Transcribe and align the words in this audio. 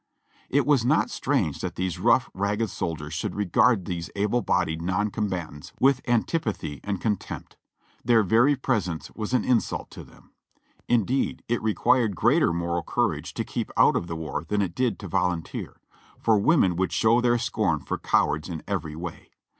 It 0.49 0.65
was 0.65 0.83
not 0.83 1.11
strange 1.11 1.61
that 1.61 1.75
these 1.75 1.99
rough, 1.99 2.27
ragged 2.33 2.71
soldiers 2.71 3.13
should 3.13 3.35
regard 3.35 3.85
these 3.85 4.09
able 4.15 4.41
bodied 4.41 4.81
non 4.81 5.11
combatants 5.11 5.73
with 5.79 6.01
antipathy 6.07 6.79
and 6.83 6.99
con 6.99 7.17
tempt; 7.17 7.55
their 8.03 8.23
very 8.23 8.55
presence 8.55 9.11
was 9.13 9.31
an 9.35 9.45
insult 9.45 9.91
to 9.91 10.03
them. 10.03 10.31
Indeed 10.87 11.43
it 11.47 11.61
re 11.61 11.75
quired 11.75 12.15
greater 12.15 12.51
moral 12.51 12.81
courage 12.81 13.35
to 13.35 13.43
keep 13.43 13.69
out 13.77 13.95
of 13.95 14.07
the 14.07 14.15
war 14.15 14.43
than 14.43 14.63
it 14.63 14.73
did 14.73 14.97
to 15.01 15.07
volunteer, 15.07 15.79
for 16.17 16.39
women 16.39 16.75
would 16.77 16.91
show 16.91 17.21
their 17.21 17.37
scorn 17.37 17.79
for 17.79 17.99
cowards 17.99 18.49
in 18.49 18.63
every 18.67 18.95
way. 18.95 19.29